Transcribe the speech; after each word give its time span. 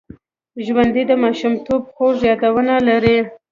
ژوندي 0.65 1.03
د 1.07 1.11
ماشومتوب 1.23 1.81
خوږ 1.93 2.17
یادونه 2.29 2.75
لري 2.87 3.17